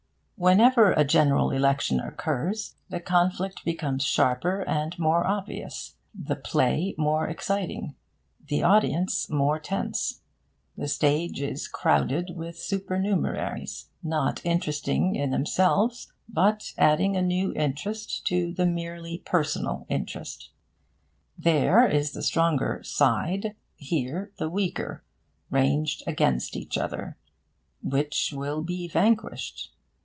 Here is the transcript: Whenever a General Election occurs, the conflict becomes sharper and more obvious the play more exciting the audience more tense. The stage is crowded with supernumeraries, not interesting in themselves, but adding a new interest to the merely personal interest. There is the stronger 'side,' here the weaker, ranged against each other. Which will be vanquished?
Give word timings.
Whenever 0.35 0.91
a 0.93 1.03
General 1.03 1.51
Election 1.51 1.99
occurs, 1.99 2.73
the 2.89 2.99
conflict 2.99 3.63
becomes 3.63 4.03
sharper 4.03 4.61
and 4.67 4.97
more 4.97 5.23
obvious 5.27 5.97
the 6.15 6.35
play 6.35 6.95
more 6.97 7.27
exciting 7.27 7.93
the 8.47 8.63
audience 8.63 9.29
more 9.29 9.59
tense. 9.59 10.21
The 10.75 10.87
stage 10.87 11.39
is 11.41 11.67
crowded 11.67 12.31
with 12.35 12.55
supernumeraries, 12.57 13.89
not 14.01 14.43
interesting 14.43 15.13
in 15.15 15.29
themselves, 15.29 16.11
but 16.27 16.73
adding 16.75 17.15
a 17.15 17.21
new 17.21 17.53
interest 17.53 18.25
to 18.29 18.51
the 18.51 18.65
merely 18.65 19.19
personal 19.19 19.85
interest. 19.89 20.49
There 21.37 21.87
is 21.87 22.13
the 22.13 22.23
stronger 22.23 22.81
'side,' 22.83 23.55
here 23.75 24.31
the 24.39 24.49
weaker, 24.49 25.03
ranged 25.51 26.01
against 26.07 26.55
each 26.57 26.79
other. 26.79 27.15
Which 27.83 28.33
will 28.35 28.63
be 28.63 28.87
vanquished? 28.87 29.71